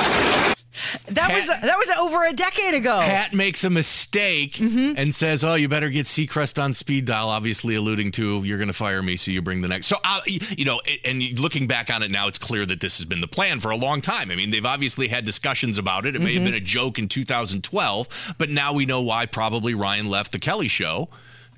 [1.10, 3.00] That was that was over a decade ago.
[3.00, 4.94] Pat makes a mistake Mm-hmm.
[4.96, 8.68] and says, "Oh, you better get Seacrest on speed dial." Obviously, alluding to you're going
[8.68, 9.86] to fire me, so you bring the next.
[9.86, 13.04] So, uh, you know, and looking back on it now, it's clear that this has
[13.04, 14.30] been the plan for a long time.
[14.30, 16.14] I mean, they've obviously had discussions about it.
[16.16, 16.44] It may have Mm-hmm.
[16.52, 19.26] been a joke in 2012, but now we know why.
[19.26, 21.08] Probably Ryan left the Kelly Show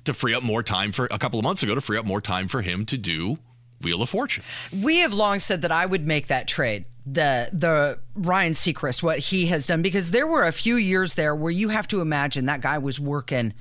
[0.05, 2.21] to free up more time for a couple of months ago to free up more
[2.21, 3.37] time for him to do
[3.83, 4.43] Wheel of Fortune.
[4.71, 6.85] We have long said that I would make that trade.
[7.05, 11.35] The the Ryan Seacrest, what he has done, because there were a few years there
[11.35, 13.53] where you have to imagine that guy was working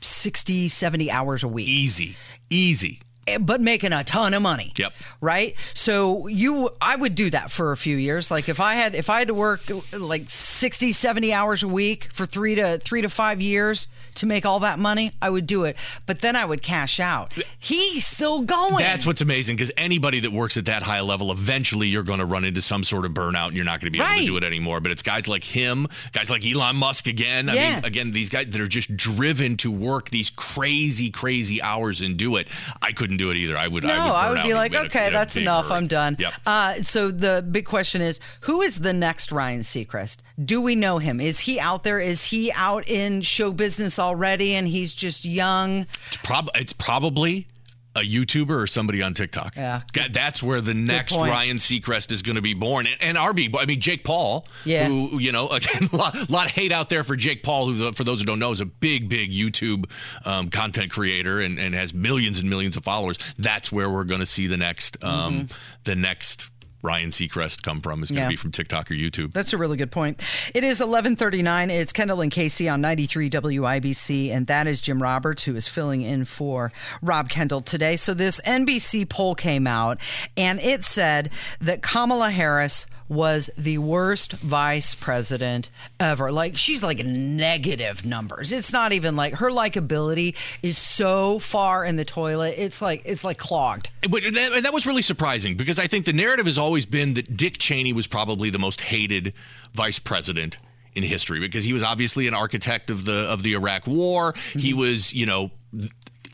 [0.00, 1.68] 60, 70 hours a week.
[1.68, 2.16] Easy,
[2.48, 3.00] easy.
[3.38, 4.72] But making a ton of money.
[4.76, 4.92] Yep.
[5.20, 5.54] Right.
[5.74, 8.30] So you, I would do that for a few years.
[8.30, 9.60] Like if I had, if I had to work
[9.96, 14.44] like 60, 70 hours a week for three to three to five years to make
[14.44, 15.76] all that money, I would do it.
[16.06, 17.32] But then I would cash out.
[17.58, 18.78] He's still going.
[18.78, 22.24] That's what's amazing because anybody that works at that high level, eventually you're going to
[22.24, 24.20] run into some sort of burnout and you're not going to be able Right.
[24.20, 24.80] to do it anymore.
[24.80, 27.48] But it's guys like him, guys like Elon Musk again.
[27.48, 27.74] I Yeah.
[27.76, 32.16] mean, again, these guys that are just driven to work these crazy, crazy hours and
[32.16, 32.48] do it.
[32.82, 33.56] I couldn't do it either.
[33.56, 33.84] I would.
[33.84, 35.70] No, I would, I would be like, okay, a that's enough.
[35.70, 36.16] I'm done.
[36.18, 36.32] Yep.
[36.46, 40.18] Uh, so the big question is, who is the next Ryan Seacrest?
[40.42, 41.20] Do we know him?
[41.20, 42.00] Is he out there?
[42.00, 45.86] Is he out in show business already, and he's just young?
[46.08, 47.46] It's, prob- it's probably
[47.96, 49.56] a YouTuber or somebody on TikTok.
[49.56, 49.82] Yeah.
[50.12, 51.16] That's where the next.
[51.16, 52.86] Ryan Seacrest is going to be born.
[52.86, 54.86] And, and RB, I mean, Jake Paul, Yeah.
[54.86, 57.92] who, you know, again, a lot, lot of hate out there for Jake Paul, who,
[57.92, 59.90] for those who don't know, is a big, big YouTube
[60.24, 63.18] um, content creator and, and has millions and millions of followers.
[63.38, 65.48] That's where we're going to see the next, um,
[65.84, 66.48] the next
[66.82, 68.22] Ryan Seacrest come from is going to.
[68.22, 68.28] Yeah.
[68.28, 69.32] be from TikTok or YouTube.
[69.32, 70.22] That's a really good point.
[70.54, 71.70] It is 11:39.
[71.70, 76.02] It's Kendall and Casey on 93 WIBC, and that is Jim Roberts who is filling
[76.02, 77.96] in for Rob Kendall today.
[77.96, 79.98] So this NBC poll came out,
[80.36, 85.68] and it said that Kamala Harris was the worst vice president
[85.98, 86.30] ever.
[86.32, 88.52] Like she's like negative numbers.
[88.52, 92.54] It's not even like her likability is so far in the toilet.
[92.56, 93.90] It's like it's like clogged.
[94.08, 96.86] But and that, and that was really surprising because I think the narrative has always
[96.86, 99.34] been that Dick Cheney was probably the most hated
[99.74, 100.58] vice president
[100.94, 104.34] in history because he was obviously an architect of the of the Iraq War.
[104.52, 104.78] He Mm-hmm.
[104.78, 105.50] was, you know,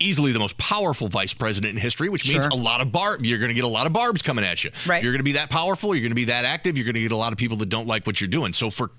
[0.00, 3.24] easily the most powerful vice president in history, which means a lot of barb.
[3.24, 4.70] You're going to get a lot of barbs coming at you.
[4.86, 5.02] Right.
[5.02, 5.94] You're going to be that powerful.
[5.94, 6.76] You're going to be that active.
[6.76, 8.52] You're going to get a lot of people that don't like what you're doing.
[8.52, 8.90] So for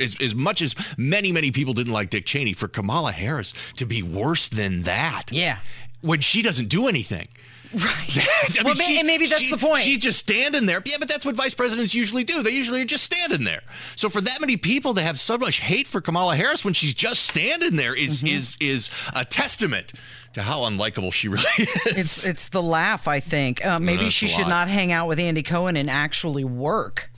[0.00, 3.84] as, as much as many many people didn't like Dick Cheney, for Kamala Harris to
[3.86, 5.58] be worse than that, Yeah.
[6.00, 7.28] when she doesn't do anything.
[7.74, 8.18] Right.
[8.60, 9.80] I Well, may- and maybe that's she- the point.
[9.80, 10.82] She's just standing there.
[10.84, 12.42] Yeah, but that's what vice presidents usually do.
[12.42, 13.62] They usually are just standing there.
[13.96, 16.92] So for that many people to have so much hate for Kamala Harris when she's
[16.92, 18.26] just standing there is Mm-hmm.
[18.34, 19.94] is is a testament
[20.34, 21.86] to how unlikable she really is.
[21.96, 23.06] It's it's the laugh.
[23.08, 24.48] I think uh, maybe that's she should lot.
[24.50, 27.10] not hang out with Andy Cohen and actually work.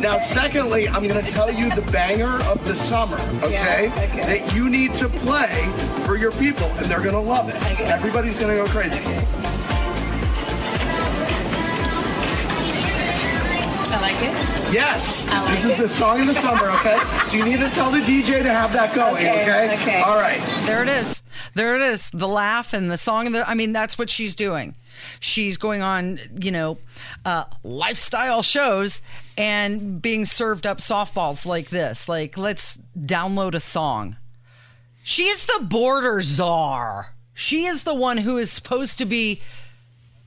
[0.00, 3.88] Now, secondly, I'm going to tell you the banger of the summer, okay?
[4.22, 5.64] That you need to play
[6.06, 7.56] for your people, and they're going to love it.
[7.80, 9.00] Everybody's going to go crazy.
[13.90, 14.72] I like it.
[14.72, 15.78] Yes, I like this is it.
[15.78, 17.00] the song of the summer, okay?
[17.26, 19.74] So you need to tell the DJ to have that going, Okay, okay?
[19.82, 20.02] okay.
[20.02, 20.40] All right.
[20.66, 21.22] There it is.
[21.58, 22.12] There it is.
[22.12, 23.26] The laugh and the song.
[23.26, 24.76] Of the, I mean, that's what she's doing.
[25.18, 26.78] She's going on, you know,
[27.24, 29.02] uh, lifestyle shows
[29.36, 32.08] and being served up softballs like this.
[32.08, 34.14] Like, let's download a song.
[35.02, 37.14] She is the border czar.
[37.34, 39.42] She is the one who is supposed to be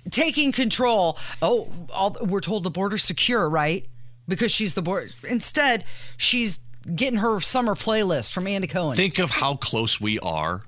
[0.10, 1.17] taking control.
[1.41, 3.88] Oh, all, we're told the border's secure, right?
[4.28, 5.08] Because she's the border.
[5.24, 5.86] Instead,
[6.17, 6.60] she's
[6.94, 8.98] getting her summer playlist from Andy Cohen.
[8.98, 10.63] think of how close we are.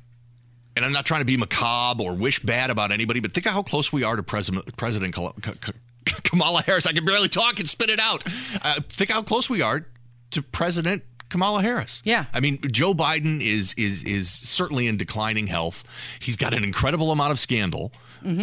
[0.75, 3.51] And I'm not trying to be macabre or wish bad about anybody, but think of
[3.53, 6.87] how close we are to President President Kal- K- K- Kamala Harris.
[6.87, 8.23] I can barely talk and spit it out.
[8.63, 9.85] Uh, think how close we are
[10.31, 12.01] to President Kamala Harris.
[12.05, 12.25] Yeah.
[12.33, 15.83] I mean, Joe Biden is is is certainly in declining health.
[16.19, 17.91] He's got an incredible amount of scandal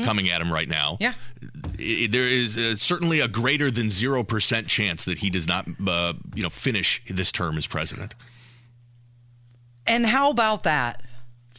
[0.05, 0.99] coming at him right now.
[1.01, 1.15] Yeah.
[1.41, 6.13] There is uh, certainly a greater than zero percent chance that he does not, uh,
[6.35, 8.15] you know, finish this term as president.
[9.87, 11.03] And how about that?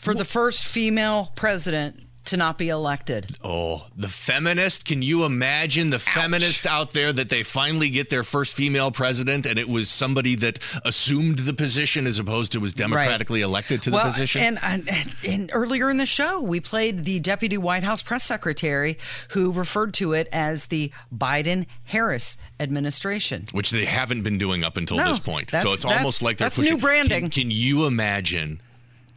[0.01, 3.35] For the first female president to not be elected.
[3.43, 4.85] Oh, the feminist.
[4.85, 9.45] Can you imagine the feminists out there that they finally get their first female president
[9.47, 13.89] and it was somebody that assumed the position as opposed to was democratically elected to
[13.89, 14.41] the position?
[14.41, 18.99] And, and, and earlier in the show, we played the deputy White House press secretary
[19.29, 23.45] who referred to it as the Biden Harris administration.
[23.51, 25.49] which they haven't been doing up until No, this point.
[25.49, 26.75] So it's almost like they're that's pushing.
[26.75, 27.21] new branding.
[27.21, 28.61] Can, can you imagine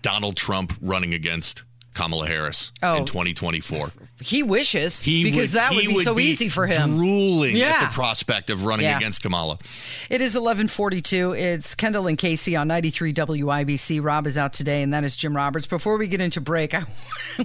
[0.04, 1.62] Donald Trump running against
[1.94, 2.96] Kamala Harris Oh.
[2.96, 3.90] in 2024?
[4.20, 6.96] He wishes He because that would be so easy for him.
[6.98, 7.68] Drooling Yeah.
[7.80, 8.98] at the prospect of running Yeah.
[8.98, 9.58] against Kamala.
[10.10, 11.32] It is 1142.
[11.32, 13.98] It's Kendall and Casey on 93 WIBC.
[14.00, 15.66] Rob is out today, and that is Jim Roberts.
[15.66, 16.84] Before we get into break, I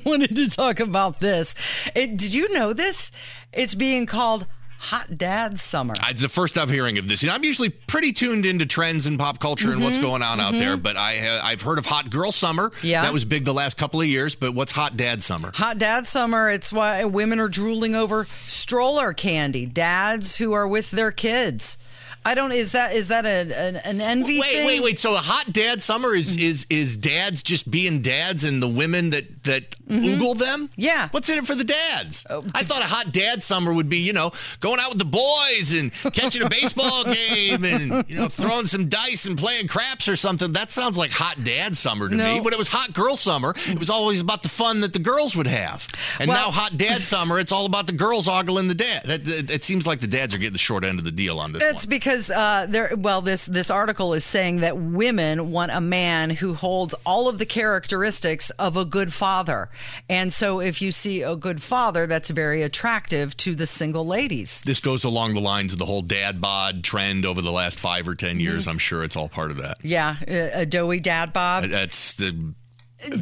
[0.04, 1.56] wanted to talk about this.
[1.95, 3.12] It, did you know this?
[3.54, 4.48] It's being called
[4.80, 5.94] Hot Dad Summer.
[6.02, 7.22] I, it's the first I'm hearing of this.
[7.24, 10.06] And I'm usually pretty tuned into trends in pop culture and what's Mm-hmm.
[10.06, 10.78] going on out there.
[10.78, 12.72] But I uh, I've heard of Hot Girl Summer.
[12.82, 13.02] Yeah.
[13.02, 14.36] that was big the last couple of years.
[14.36, 15.52] But what's Hot Dad Summer?
[15.56, 19.65] Hot Dad Summer, it's why women are drooling over stroller candy.
[19.65, 21.78] Dads who are with their kids.
[22.26, 22.52] I don't.
[22.52, 24.68] Is that is that a, an, an envy Wait, thing?
[24.68, 25.00] wait, wait.
[25.00, 29.12] So a hot dad summer is is is dads just being dads, and the women
[29.12, 30.70] that that oogle them.
[30.76, 31.08] Yeah.
[31.12, 32.28] What's in it for the dads?
[32.30, 34.34] I thought a hot dad summer would be, you know,
[34.70, 38.88] going out with the boys and catching a baseball game and, you know, throwing some
[38.88, 40.54] dice and playing craps or something.
[40.54, 42.36] That sounds like hot dad summer to No.
[42.36, 42.42] me.
[42.42, 45.36] When it was hot girl summer, it was always about the fun that the girls
[45.36, 45.88] would have.
[46.20, 49.04] And Well- now hot dad summer, it's all about the girls ogling the dad.
[49.06, 51.40] That, that- it seems like the dads are getting the short end of the deal
[51.40, 51.90] on this It's one.
[51.90, 52.94] because uh, there.
[52.96, 57.40] Well, this this article is saying that women want a man who holds all of
[57.40, 59.70] the characteristics of a good father,
[60.08, 64.59] and so if you see a good father, that's very attractive to the single ladies.
[64.62, 68.08] This goes along the lines of the whole dad bod trend over the last five
[68.08, 68.63] or 10 years.
[68.63, 68.69] Mm-hmm.
[68.72, 69.78] I'm sure it's all part of that.
[69.84, 71.65] Yeah, a, doughy dad bod.
[71.65, 72.54] That's the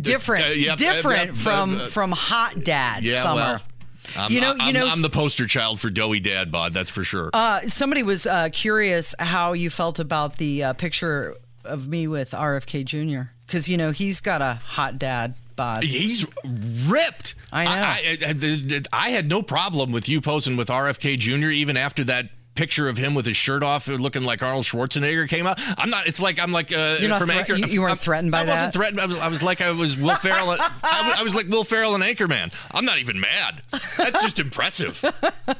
[0.01, 3.23] different, uh, yep, different uh, uh, from uh, from hot dad yeah.
[3.23, 3.35] summer.
[3.35, 3.61] Well,
[4.15, 6.73] I'm, You know- I'm, you know- I'm the poster child for doughy dad bod.
[6.73, 7.29] That's for sure.
[7.33, 12.31] Uh, somebody was uh, curious how you felt about the uh, picture of me with
[12.31, 13.29] RFK Jr.
[13.45, 15.83] because you know he's got a hot dad bod.
[15.83, 16.25] He's
[16.87, 17.35] ripped.
[17.51, 17.71] I know.
[17.71, 21.49] I, I, I- I had no problem with you posing with RFK Jr.
[21.49, 25.45] even after that picture of him with his shirt off, looking like Arnold Schwarzenegger came
[25.47, 25.59] out.
[25.77, 26.07] I'm not.
[26.07, 27.53] It's like I'm like uh, You're not from thre- Anchor.
[27.55, 28.51] you- you weren't I- threatened by I that?
[28.53, 28.99] wasn't threatened.
[29.01, 30.49] I was, I was like I was Will Ferrell.
[30.49, 30.55] I,
[31.07, 32.53] was, I was like Will Ferrell and Anchorman.
[32.71, 33.61] I'm not even mad.
[33.97, 35.03] That's just impressive.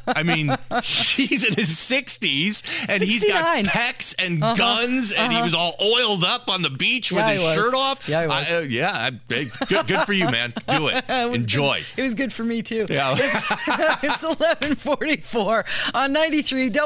[0.08, 5.54] I mean, he's in his 60s and he's got pecs and guns, and he was
[5.54, 7.32] all oiled up on the beach with Uh-huh.
[7.34, 8.10] His shirt off.
[8.10, 8.28] Yeah.
[8.32, 10.54] I- uh, yeah, I- hey, good, good for you, man.
[10.68, 11.04] Do it.
[11.10, 11.78] It Enjoy.
[11.78, 11.86] Good.
[12.00, 12.86] It was good for me too.
[12.90, 13.16] Yeah.
[13.20, 13.36] It's,
[14.04, 16.70] it's 1144 on 93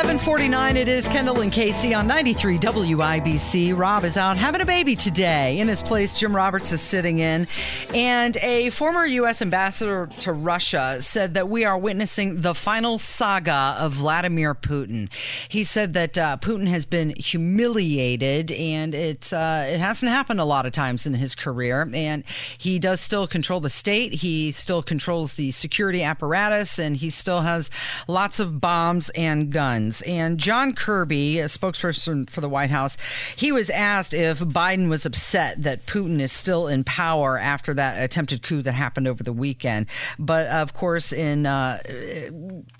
[0.00, 3.76] 1149 it is Kendall and Casey on 93 WIBC.
[3.76, 5.58] Rob is out having a baby today.
[5.58, 7.46] In his place, Jim Roberts is sitting in.
[7.94, 9.42] And a former U.S.
[9.42, 15.12] ambassador to Russia said that we are witnessing the final saga of Vladimir Putin.
[15.50, 20.44] He said that uh, Putin has been humiliated and it's, uh, it hasn't happened a
[20.44, 21.90] lot of times in his career.
[21.92, 22.24] And
[22.56, 24.14] he does still control the state.
[24.14, 27.68] He still controls the security apparatus and he still has
[28.08, 29.89] lots of bombs and guns.
[30.02, 32.96] And John Kirby, a spokesperson for the White House,
[33.36, 38.02] he was asked if Biden was upset that Putin is still in power after that
[38.02, 39.86] attempted coup that happened over the weekend.
[40.18, 41.80] But of course, in uh,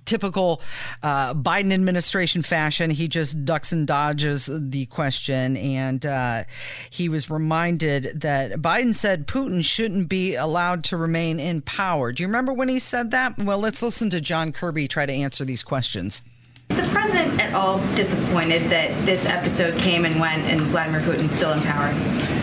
[0.04, 0.62] typical
[1.02, 5.56] uh, Biden administration fashion, he just ducks and dodges the question.
[5.56, 6.44] And uh,
[6.90, 12.12] he was reminded that Biden said Putin shouldn't be allowed to remain in power.
[12.12, 13.38] Do you remember when he said that?
[13.38, 16.22] Well, let's listen to John Kirby try to answer these questions.
[16.76, 21.52] The president at all disappointed that this episode came and went and Vladimir Putin's still
[21.52, 21.92] in power?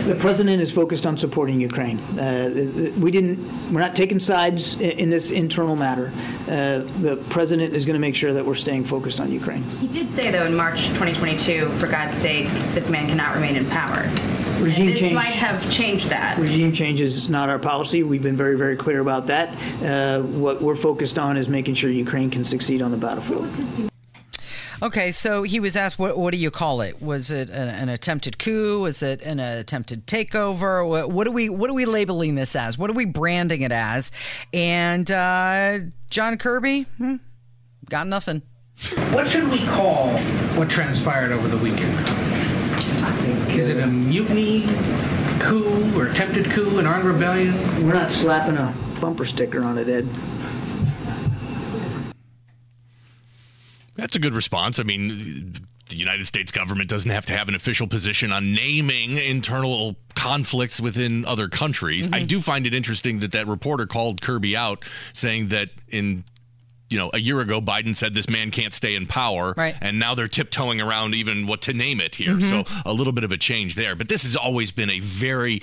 [0.06, 1.98] The president is focused on supporting Ukraine.
[2.18, 3.72] Uh, we didn't.
[3.72, 6.12] We're not taking sides in this internal matter.
[6.42, 9.62] Uh, the president is going to make sure that we're staying focused on Ukraine.
[9.80, 13.68] He did say, though, in March 2022, for God's sake, this man cannot remain in
[13.68, 14.02] power.
[14.62, 15.14] Regime this change.
[15.14, 16.38] might have changed that.
[16.38, 18.02] Regime change is not our policy.
[18.02, 19.50] We've been very, very clear about that.
[19.82, 23.48] Uh, what we're focused on is making sure Ukraine can succeed on the battlefield.
[24.80, 27.02] Okay, so he was asked, what, what do you call it?
[27.02, 28.82] Was it an, an attempted coup?
[28.82, 30.88] Was it an attempted takeover?
[30.88, 32.78] What, what are we what are we labeling this as?
[32.78, 34.12] What are we branding it as?
[34.52, 37.16] And uh, John Kirby, hmm,
[37.90, 38.42] got nothing.
[39.10, 40.16] What should we call
[40.56, 41.98] what transpired over the weekend?
[43.50, 44.66] Is it a mutiny,
[45.40, 47.84] coup, or attempted coup, an armed rebellion?
[47.84, 50.08] We're not slapping a bumper sticker on it, Ed.
[53.98, 54.78] That's a good response.
[54.78, 55.54] I mean,
[55.88, 60.80] the United States government doesn't have to have an official position on naming internal conflicts
[60.80, 62.06] within other countries.
[62.06, 62.26] I mm-hmm.
[62.26, 66.24] do find it interesting that that reporter called Kirby out saying that in
[66.90, 69.52] you know, a year ago, Biden said this man can't stay in power.
[69.56, 69.76] Right.
[69.80, 72.34] And now they're tiptoeing around even what to name it here.
[72.34, 72.62] Mm-hmm.
[72.62, 73.94] So a little bit of a change there.
[73.94, 75.60] But this has always been a very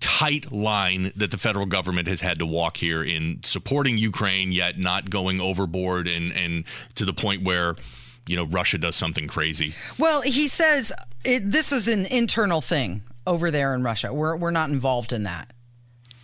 [0.00, 4.78] tight line that the federal government has had to walk here in supporting Ukraine, yet
[4.78, 6.64] not going overboard and, and
[6.96, 7.74] to the point where,
[8.26, 9.72] you know, Russia does something crazy.
[9.96, 10.92] Well, he says
[11.24, 14.12] it, this is an internal thing over there in Russia.
[14.12, 15.52] We're we're not involved in that,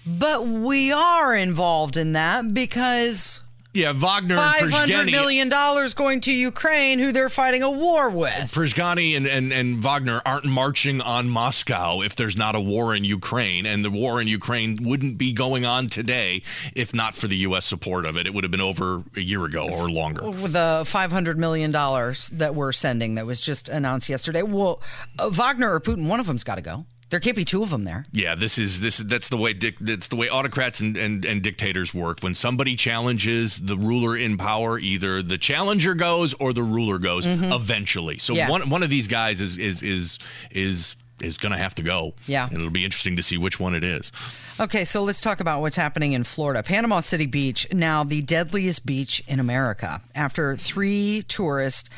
[0.04, 3.40] but we are involved in that because
[3.74, 8.10] Yeah, Wagner and Five hundred million dollars going to Ukraine, who they're fighting a war
[8.10, 8.52] with.
[8.52, 13.04] Prigozhin and, and, and Wagner aren't marching on Moscow if there's not a war in
[13.04, 13.64] Ukraine.
[13.64, 16.42] And the war in Ukraine wouldn't be going on today
[16.74, 17.64] if not for the U.S.
[17.64, 18.26] support of it.
[18.26, 20.30] It would have been over a year ago or longer.
[20.30, 24.42] The five hundred million dollars that we're sending, that was just announced yesterday.
[24.42, 24.82] Well,
[25.18, 26.84] uh, Wagner or Putin, one of them's got to go.
[27.12, 28.06] There can't be two of them there.
[28.10, 31.24] Yeah, this is this is that's the way dic- that's the way autocrats and, and,
[31.26, 32.20] and dictators work.
[32.22, 37.26] When somebody challenges the ruler in power, either the challenger goes or the ruler goes
[37.26, 37.54] Mhm.
[37.54, 38.16] eventually.
[38.16, 38.48] So Yeah.
[38.48, 40.18] one one of these guys is is is
[40.50, 42.14] is is going to have to go.
[42.26, 42.46] Yeah.
[42.48, 44.10] and it'll be interesting to see which one it is.
[44.58, 46.62] Okay, so let's talk about what's happening in Florida.
[46.62, 51.88] Panama City Beach, now the deadliest beach in America, after three tourists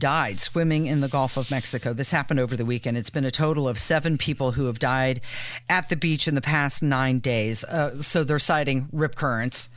[0.00, 1.92] died swimming in the Gulf of Mexico.
[1.92, 2.96] This happened over the weekend.
[2.96, 5.20] It's been a total of seven people who have died
[5.68, 7.62] at the beach in the past nine days.
[7.62, 9.68] Uh, so they're citing rip currents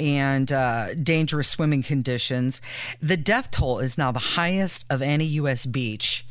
[0.00, 2.62] and uh, dangerous swimming conditions.
[3.02, 5.66] The death toll is now the highest of any U.S.
[5.66, 6.24] beach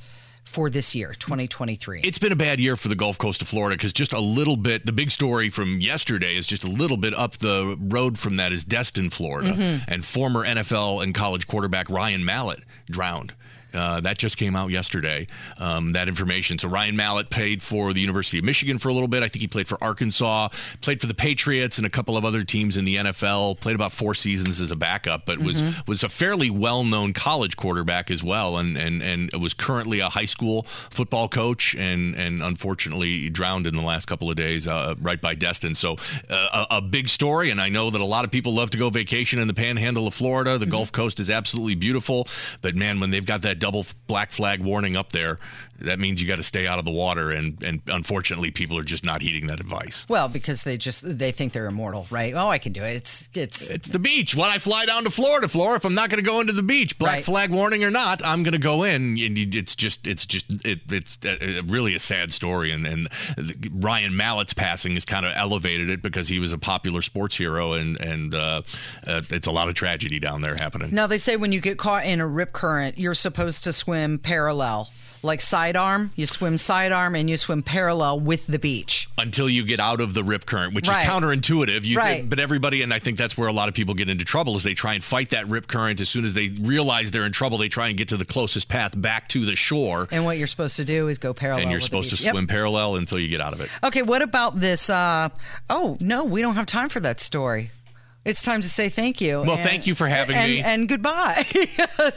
[0.44, 2.02] for this year, 2023.
[2.02, 4.58] It's been a bad year for the Gulf Coast of Florida because just a little
[4.58, 4.86] bit.
[4.86, 8.52] The big story from yesterday is just a little bit up the road from that
[8.52, 9.84] is Destin, Florida, Mhm.
[9.88, 13.34] and former NFL and college quarterback Ryan Mallett drowned.
[13.74, 15.28] Uh, that just came out yesterday.
[15.58, 16.58] Um, that information.
[16.60, 19.24] So Ryan Mallett played for the University of Michigan for a little bit.
[19.24, 20.50] I think he played for Arkansas,
[20.82, 23.60] played for the Patriots and a couple of other teams in the NFL.
[23.60, 25.88] Played about four seasons as a backup, but was Mhm.
[25.88, 30.10] was a fairly well known college quarterback as well, and and and was currently a
[30.10, 34.96] high school football coach, and and unfortunately drowned in the last couple of days uh,
[35.02, 35.76] right by Destin.
[35.76, 35.96] So
[36.30, 38.78] uh, a, a big story, and I know that a lot of people love to
[38.78, 40.58] go vacation in the Panhandle of Florida.
[40.58, 42.28] The Gulf Coast is absolutely beautiful,
[42.62, 45.40] but man, when they've got that double black flag warning up there,
[45.84, 48.84] that means you got to stay out of the water, and and unfortunately, people are
[48.84, 50.06] just not heeding that advice.
[50.10, 52.34] Well, because they just they think they're immortal, right?
[52.34, 52.96] Oh, I can do it.
[52.96, 54.36] It's it's It's the beach.
[54.36, 55.78] Why I fly down to Florida, Florida?
[55.78, 57.26] If I'm not going to go into the beach, black Right.
[57.26, 59.18] flag warning or not, I'm going to go in.
[59.20, 62.72] And it's just, it's just, it, it's uh, really a sad story.
[62.72, 63.08] And and
[63.72, 67.74] Ryan Mallett's passing has kind of elevated it because he was a popular sports hero,
[67.74, 68.62] and and uh,
[69.06, 70.90] uh, it's a lot of tragedy down there happening.
[70.94, 74.18] Now they say when you get caught in a rip current, you're supposed to swim
[74.20, 74.90] parallel,
[75.24, 76.12] like sidearm.
[76.16, 79.08] You swim sidearm and you swim parallel with the beach.
[79.18, 81.04] Until you get out of the rip current, which Right.
[81.04, 81.84] is counterintuitive.
[81.84, 82.28] You Right.
[82.30, 84.64] but everybody, and I think that's where a lot of people get into trouble is
[84.64, 86.02] they try and fight that rip current.
[86.02, 88.68] As soon as they realize they're in trouble, they try and get to the closest
[88.68, 90.08] path back to the shore.
[90.12, 91.62] And what you're supposed to do is go parallel.
[91.64, 92.26] and you're supposed to beach.
[92.26, 92.34] Yep.
[92.34, 93.70] swim parallel until you get out of it.
[93.84, 94.90] Okay, what about this?
[94.90, 95.30] Uh,
[95.70, 97.72] oh no, we don't have time for that story.
[98.24, 99.42] It's time to say thank you.
[99.42, 100.62] Well, thank you for having and, me.
[100.62, 101.44] and goodbye.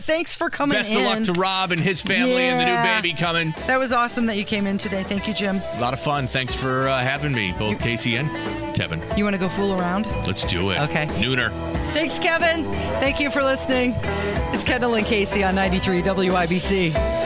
[0.03, 0.99] Thanks for coming Best in.
[0.99, 3.55] of luck to Rob and his family and the new baby coming.
[3.67, 5.03] That was awesome that you came in today.
[5.03, 5.63] Thank you, Jim.
[5.73, 6.27] A lot of fun.
[6.27, 8.29] Thanks for uh, having me, both Casey and
[8.75, 9.03] Kevin.
[9.17, 10.05] You want to go fool around?
[10.27, 10.81] Let's do it.
[10.81, 11.07] Okay.
[11.07, 11.49] Nooner.
[11.95, 12.65] Thanks, Kevin.
[13.01, 13.95] Thank you for listening.
[14.53, 17.24] It's Kendall and Casey on 93 WIBC.